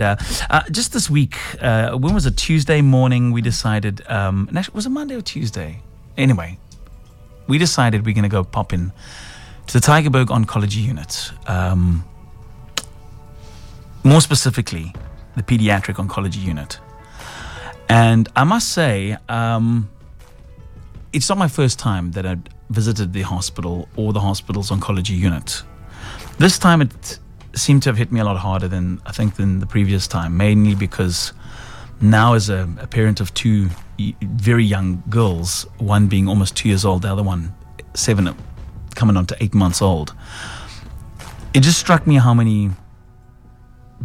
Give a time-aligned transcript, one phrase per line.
[0.00, 2.36] And uh, uh, just this week, uh, when was it?
[2.36, 4.02] Tuesday morning, we decided.
[4.08, 5.82] Um, actually, was it Monday or Tuesday?
[6.16, 6.58] Anyway,
[7.46, 8.92] we decided we're going to go pop in
[9.66, 11.32] to the Tygerberg Oncology Unit.
[11.46, 12.04] Um,
[14.02, 14.94] more specifically,
[15.36, 16.78] the Pediatric Oncology Unit.
[17.88, 19.90] And I must say, um,
[21.12, 25.62] it's not my first time that I've visited the hospital or the hospital's oncology unit.
[26.38, 27.18] This time it
[27.54, 30.36] seemed to have hit me a lot harder than I think than the previous time,
[30.36, 31.32] mainly because
[32.00, 33.68] now as a, a parent of two
[34.22, 37.54] very young girls, one being almost two years old, the other one
[37.94, 38.34] seven,
[38.94, 40.14] coming on to eight months old,
[41.54, 42.70] it just struck me how many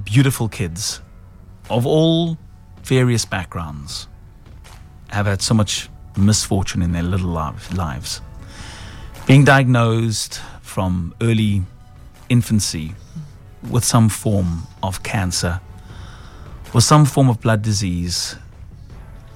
[0.03, 1.01] beautiful kids
[1.69, 2.37] of all
[2.83, 4.07] various backgrounds
[5.09, 8.21] have had so much misfortune in their little lives.
[9.27, 11.63] Being diagnosed from early
[12.29, 12.93] infancy
[13.69, 15.59] with some form of cancer
[16.73, 18.35] or some form of blood disease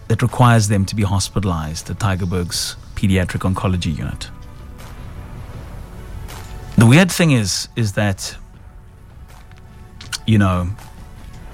[0.08, 4.30] that requires them to be hospitalized at Tygerberg's pediatric oncology unit.
[6.78, 8.36] The weird thing is is that
[10.26, 10.70] you know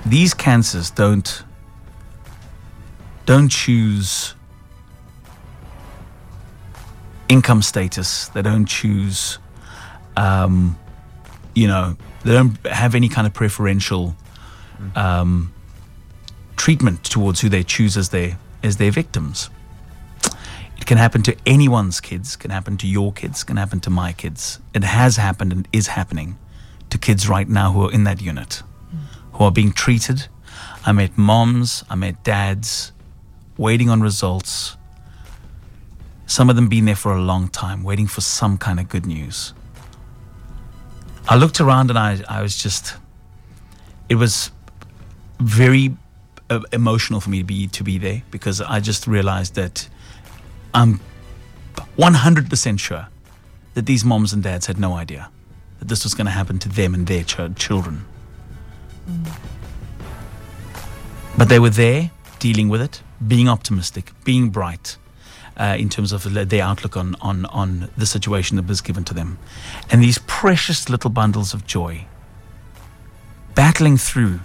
[0.06, 1.44] these cancers don't
[3.26, 4.36] don't choose
[7.28, 8.28] income status.
[8.30, 9.40] They don't choose,
[10.16, 10.78] um,
[11.54, 14.16] you know, they don't have any kind of preferential
[14.96, 15.54] um,
[16.58, 19.50] treatment towards who they choose as their as their victims.
[20.78, 22.36] It can happen to anyone's kids.
[22.36, 23.44] Can happen to your kids.
[23.44, 24.60] Can happen to my kids.
[24.74, 26.38] It has happened and is happening
[26.90, 28.64] to kids right now who are in that unit,
[29.34, 30.28] who are being treated.
[30.86, 31.84] I met moms.
[31.90, 32.92] I met dads
[33.58, 34.78] waiting on results.
[36.26, 39.06] Some of them been there for a long time, waiting for some kind of good
[39.06, 39.54] news.
[41.28, 42.96] I looked around and I, I was just,
[44.10, 44.52] it was
[45.40, 45.96] very
[46.50, 49.90] uh, emotional for me to be to be there because I just realized that
[50.74, 51.00] I'm
[51.98, 53.08] 100% sure
[53.74, 55.30] that these moms and dads had no idea
[55.80, 58.06] that this was going to happen to them and their ch- children.
[59.10, 59.38] Mm.
[61.38, 64.98] But they were there dealing with it, being optimistic, being bright
[65.58, 69.14] uh, in terms of their outlook on, on, on the situation that was given to
[69.14, 69.38] them.
[69.90, 72.06] And these precious little bundles of joy,
[73.54, 74.42] battling through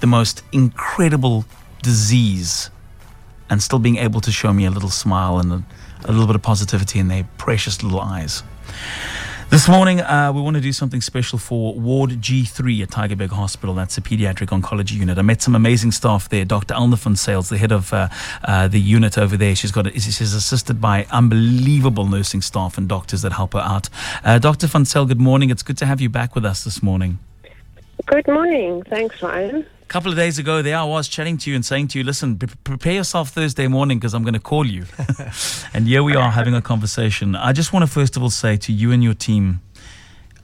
[0.00, 1.44] the most incredible
[1.82, 2.70] disease
[3.48, 5.64] and still being able to show me a little smile and a,
[6.04, 8.42] a little bit of positivity in their precious little eyes.
[9.60, 13.74] This morning, uh, we want to do something special for Ward G3 at Tygerberg Hospital.
[13.74, 15.18] That's the pediatric oncology unit.
[15.18, 16.46] I met some amazing staff there.
[16.46, 16.72] Dr.
[16.72, 18.08] Elna van Zyl, the head of uh,
[18.42, 19.54] uh, the unit over there.
[19.54, 23.90] She's got a, she's assisted by unbelievable nursing staff and doctors that help her out.
[24.24, 24.66] Uh, Dr.
[24.66, 25.50] Sales, good morning.
[25.50, 27.18] It's good to have you back with us this morning.
[28.06, 28.82] Good morning.
[28.84, 31.98] Thanks, Ryan couple of days ago, there I was chatting to you and saying to
[31.98, 34.84] you, listen, pre- prepare yourself Thursday morning because I'm going to call you.
[35.74, 37.34] and here we are having a conversation.
[37.34, 39.60] I just want to first of all say to you and your team,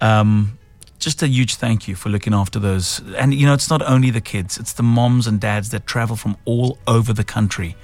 [0.01, 0.59] um,
[0.99, 3.01] just a huge thank you for looking after those.
[3.17, 6.17] And, you know, it's not only the kids, it's the moms and dads that travel
[6.17, 7.77] from all over the country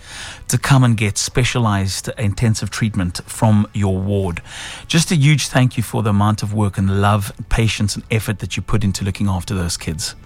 [0.48, 4.42] to come and get specialized intensive treatment from your ward.
[4.88, 8.40] Just a huge thank you for the amount of work and love, patience, and effort
[8.40, 10.16] that you put into looking after those kids.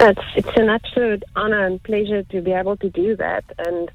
[0.00, 3.44] It's, it's an absolute honor and pleasure to be able to do that.
[3.58, 3.90] And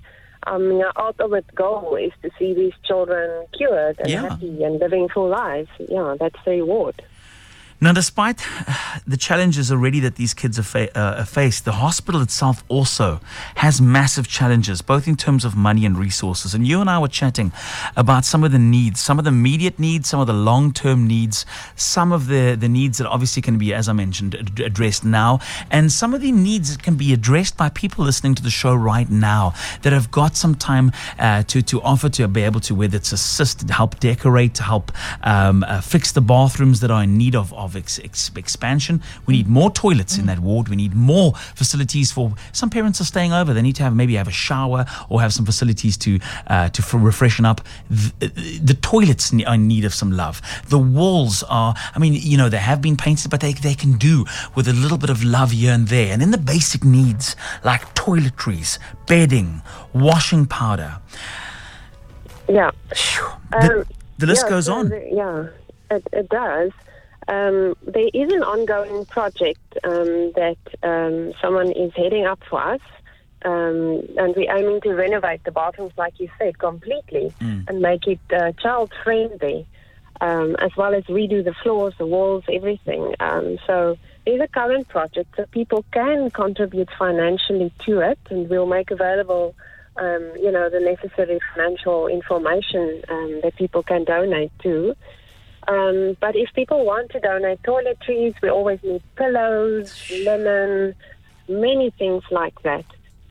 [0.46, 4.30] um, our ultimate goal is to see these children cured and yeah.
[4.30, 5.70] happy and living full lives.
[5.80, 7.02] Yeah, that's the reward.
[7.82, 8.46] Now, despite
[9.08, 13.20] the challenges already that these kids are, fa- uh, faced, the hospital itself also
[13.56, 16.54] has massive challenges, both in terms of money and resources.
[16.54, 17.52] And you and I were chatting
[17.96, 21.08] about some of the needs, some of the immediate needs, some of the long term
[21.08, 21.46] needs,
[21.76, 25.40] some of the, the needs that obviously can be, as I mentioned, ad- addressed now,
[25.72, 28.74] and some of the needs that can be addressed by people listening to the show
[28.76, 32.76] right now that have got some time uh, to, to offer to be able to,
[32.76, 34.92] whether it's assist, help decorate, to help
[35.24, 39.02] um, uh, fix the bathrooms that are in need of, of ex- ex- expansion.
[39.26, 40.22] We need more toilets mm.
[40.22, 40.70] in that ward.
[40.70, 43.54] We need more facilities for some parents are staying over.
[43.54, 46.82] They need to have maybe have a shower or have some facilities to uh, to
[46.82, 47.62] f- refreshen up.
[47.90, 50.42] The, the toilets are in need of some love.
[50.70, 53.98] The walls are, I mean, you know, they have been painted, but they, they can
[53.98, 54.26] do
[54.56, 56.14] with a little bit of love here and there.
[56.14, 59.62] And then the basic needs like toiletries, bedding,
[59.94, 61.00] washing powder.
[62.50, 62.72] Yeah.
[63.52, 63.86] The, um,
[64.18, 64.92] the list yeah, goes on.
[65.12, 65.48] Yeah,
[65.92, 66.72] it, it does.
[67.28, 72.82] Um, there is an ongoing project um, that um, someone is heading up for us,
[73.46, 77.68] um, and we're aiming to renovate the bathrooms, like you said, completely mm.
[77.68, 79.68] and make it uh, child friendly,
[80.22, 83.14] um, as well as redo the floors, the walls, everything.
[83.20, 88.66] Um, so is a current project, so people can contribute financially to it, and we'll
[88.66, 89.56] make available,
[89.98, 94.96] um, you know, the necessary financial information um, that people can donate to.
[95.68, 100.96] Um, but if people want to donate toiletries, we always need pillows, linen,
[101.48, 102.86] many things like that.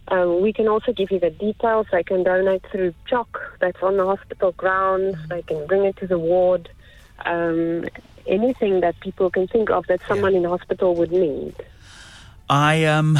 [0.08, 1.86] Um, we can also give you the details.
[1.92, 5.16] They can donate through chalk that's on the hospital grounds.
[5.28, 6.68] They can bring it to the ward.
[7.24, 7.84] Um,
[8.26, 11.54] anything that people can think of that someone in hospital would need.
[12.48, 13.18] I um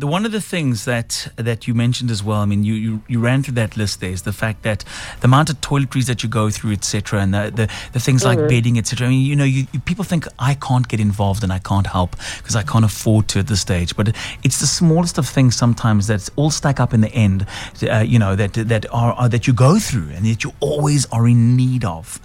[0.00, 3.02] the one of the things that that you mentioned as well, I mean, you, you,
[3.06, 4.82] you ran through that list there is the fact that
[5.20, 8.40] the amount of toiletries that you go through, etc., and the, the, the things mm-hmm.
[8.40, 9.06] like bedding, etc.
[9.06, 11.86] I mean, you know, you, you, people think I can't get involved and I can't
[11.86, 13.94] help because I can't afford to at this stage.
[13.94, 17.46] But it's the smallest of things sometimes that all stack up in the end,
[17.82, 21.04] uh, you know, that that are, are, that you go through and that you always
[21.12, 22.18] are in need of.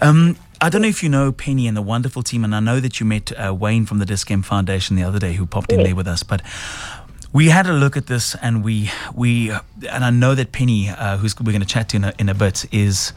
[0.00, 2.80] Um, I don't know if you know Penny and the wonderful team, and I know
[2.80, 5.84] that you met uh, Wayne from the Dis-Chem Foundation the other day, who popped in
[5.84, 6.24] there with us.
[6.24, 6.42] But
[7.32, 11.18] we had a look at this, and we we and I know that Penny, uh,
[11.18, 13.12] who's we're going to chat to in a, in a bit, is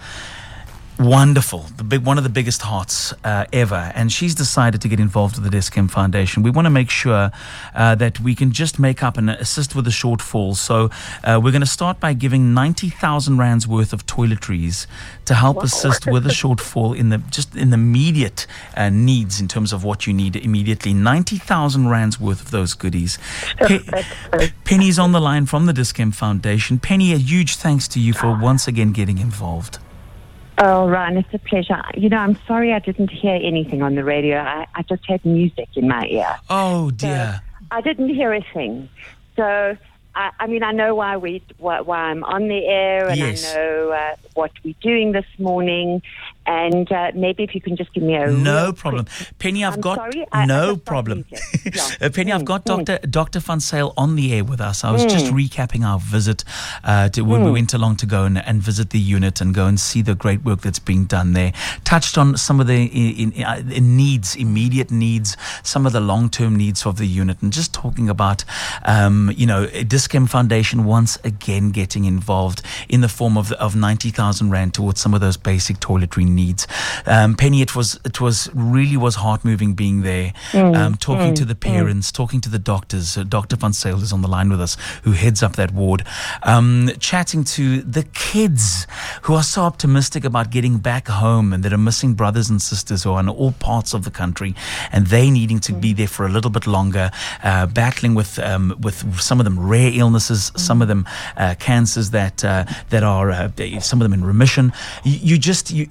[0.99, 4.99] wonderful, the big one of the biggest hearts uh, ever, and she's decided to get
[4.99, 6.43] involved with the Dis-Chem Foundation.
[6.43, 7.31] We want to make sure
[7.75, 10.55] uh, that we can just make up and assist with the shortfall.
[10.55, 10.89] So
[11.23, 14.88] uh, we're going to start by giving ninety thousand rands worth of toiletries
[15.25, 15.63] to help wow.
[15.63, 18.45] assist with the shortfall in the just in the immediate
[18.77, 20.93] uh, needs in terms of what you need immediately.
[20.93, 23.17] Ninety thousand rands worth of those goodies.
[23.57, 23.79] Pe-
[24.65, 26.79] Penny's on the line from the Dis-Chem Foundation.
[26.79, 29.79] Penny, a huge thanks to you for once again getting involved.
[30.63, 31.81] Oh, Ryan, it's a pleasure.
[31.96, 34.38] You know, I'm sorry I didn't hear anything on the radio.
[34.38, 36.36] I, I just had music in my ear.
[36.52, 37.42] Oh, dear.
[37.42, 38.88] So I didn't hear a thing.
[39.36, 39.75] So
[40.13, 43.44] I, I mean, I know why we why, why I'm on the air, and yes.
[43.44, 46.04] I know uh, what we're doing this morning.
[46.45, 49.63] And uh, maybe if you can just give me a no problem, quick, Penny.
[49.63, 51.25] I've I'm got sorry, no problem.
[51.65, 52.09] yeah.
[52.09, 53.11] Penny, I've got Doctor mm.
[53.11, 54.83] Doctor Van Zyl on the air with us.
[54.83, 55.09] I was mm.
[55.09, 56.43] just recapping our visit
[56.83, 57.45] uh, to when mm.
[57.45, 60.15] we went along to go and, and, visit the unit and go and see the
[60.15, 61.53] great work that's being done there.
[61.83, 66.27] Touched on some of the in, in, uh, needs, immediate needs, some of the long
[66.29, 68.43] term needs of the unit, and just talking about
[68.85, 74.09] um, you know Dis-Chem Foundation once again getting involved in the form of of ninety
[74.09, 76.68] thousand rand towards some of those basic toiletry needs.
[77.06, 81.33] Um, Penny, it was it was really was heart moving being there, mm, um, talking
[81.33, 81.60] mm, to the mm.
[81.60, 82.16] parents, mm.
[82.16, 83.18] talking to the doctors.
[83.18, 83.56] Uh, Dr.
[83.56, 86.04] Van Zyl is on the line with us, who heads up that ward,
[86.44, 88.88] um, chatting to the kids
[89.24, 93.04] who are so optimistic about getting back home and that are missing brothers and sisters
[93.04, 94.56] who are in all parts of the country,
[94.92, 95.98] and they needing to be mm.
[95.98, 97.12] there for a little bit longer,
[97.44, 101.06] uh, battling with um, with some of them rare illnesses, some of them
[101.38, 103.50] uh, cancers that uh, that are uh,
[103.80, 104.74] some of them in remission.
[105.04, 105.88] You, you just you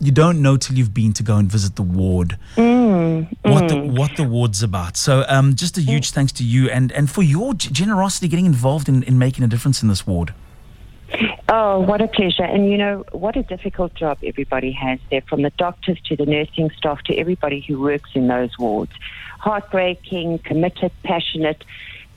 [0.00, 3.68] you don't know till you've been to go and visit the ward mm, what mm.
[3.68, 4.96] the what the ward's about.
[4.96, 8.88] So um, just a huge thanks to you and and for your generosity getting involved
[8.88, 10.34] in, in making a difference in this ward.
[11.48, 12.42] Oh, what a pleasure.
[12.42, 16.26] And you know, what a difficult job everybody has there, from the doctors to the
[16.26, 18.92] nursing staff to everybody who works in those wards.
[19.38, 21.62] Heartbreaking, committed, passionate.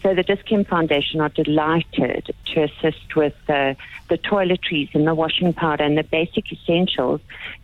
[0.07, 3.73] So the Dis-Chem Foundation are delighted to assist with uh,
[4.07, 7.19] the toiletries and the washing powder and the basic essentials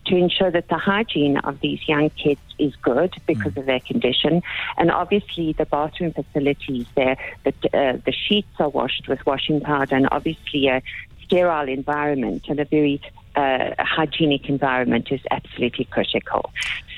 [0.07, 3.60] to ensure that the hygiene of these young kids is good because mm.
[3.60, 4.44] of their condition.
[4.75, 9.96] And obviously the bathroom facilities there, the, uh, the sheets are washed with washing powder
[9.96, 10.82] and obviously a
[11.24, 13.00] sterile environment and a very
[13.38, 16.51] uh, hygienic environment is absolutely critical.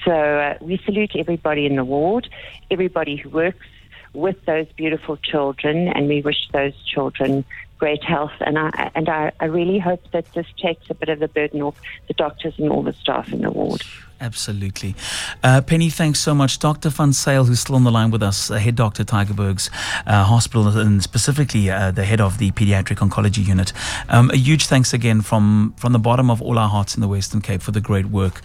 [0.05, 2.29] So uh, we salute everybody in the ward,
[2.72, 3.67] everybody who works
[4.15, 7.45] with those beautiful children, and we wish those children
[7.77, 8.34] great health.
[8.39, 11.62] And I and I, I really hope that this takes a bit of the burden
[11.62, 13.84] off the doctors and all the staff in the ward.
[14.22, 14.95] Absolutely.
[15.43, 16.57] Uh, Penny, thanks so much.
[16.60, 16.89] Dr.
[16.89, 19.69] Van Zyl, who's still on the line with us, uh, head doctor Tygerberg's
[20.07, 23.74] uh, Hospital, and specifically uh, the head of the pediatric oncology unit.
[24.07, 27.10] Um, a huge thanks again from, from the bottom of all our hearts in the
[27.10, 28.41] Western Cape for the great work.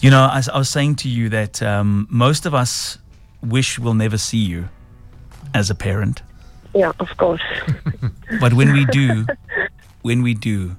[0.00, 2.98] You know, I, I was saying to you that um, most of us
[3.42, 4.68] wish we'll never see you
[5.54, 6.22] as a parent.
[6.74, 7.42] Yeah, of course.
[8.40, 9.26] but when we do,
[10.02, 10.76] when we do,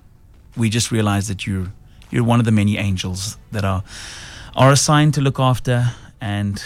[0.57, 1.71] we just realize that you're
[2.09, 3.83] you're one of the many angels that are
[4.55, 6.63] are assigned to look after and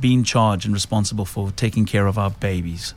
[0.00, 2.94] be in charge and responsible for taking care of our babies.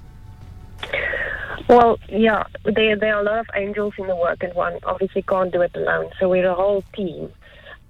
[1.67, 5.21] Well, yeah, there there are a lot of angels in the work, and one obviously
[5.21, 6.09] can't do it alone.
[6.19, 7.31] So we're a whole team.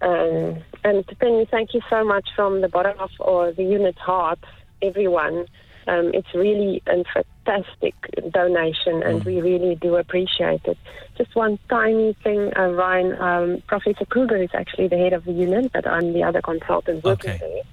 [0.02, 4.40] Um, and Penny, thank you so much from the bottom of or the unit heart,
[4.82, 5.46] everyone
[5.88, 7.96] um, it's really a fantastic
[8.32, 9.26] donation, and mm.
[9.26, 10.78] we really do appreciate it.
[11.18, 13.20] Just one tiny thing, uh, Ryan.
[13.20, 17.04] Um, Professor Kruger is actually the head of the unit, but I'm the other consultant
[17.04, 17.64] working okay.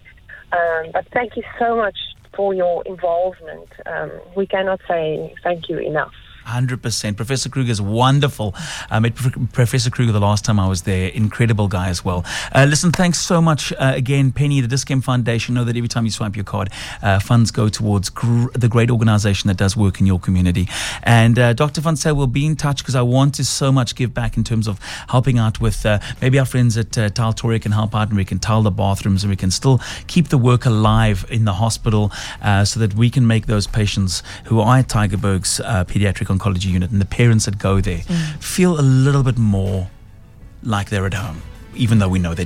[0.53, 0.87] there.
[0.87, 1.97] Um, but thank you so much
[2.35, 3.69] for your involvement.
[3.87, 6.13] Um, we cannot say thank you enough.
[6.47, 7.17] 100%.
[7.17, 8.55] Professor Kruger is wonderful.
[8.91, 9.15] I met
[9.53, 11.09] Professor Kruger the last time I was there.
[11.09, 12.25] Incredible guy as well.
[12.55, 15.55] Uh, listen, thanks so much uh, again, Penny, the Dis-Chem Foundation.
[15.55, 16.71] Know that every time you swipe your card,
[17.03, 20.69] uh, funds go towards gr- the great organization that does work in your community.
[21.03, 21.81] And uh, Dr.
[21.81, 24.45] Van Zyl will be in touch because I want to so much give back in
[24.45, 28.09] terms of helping out with uh, maybe our friends at uh, Toria can help out
[28.09, 31.45] and we can tile the bathrooms and we can still keep the work alive in
[31.45, 32.13] the hospital
[32.43, 36.91] uh, so that we can make those patients who are at Tygerberg's pediatric oncology unit
[36.91, 38.43] and the parents that go there mm.
[38.43, 39.89] feel a little bit more
[40.63, 41.43] like they're at home,
[41.75, 42.45] even though we know they're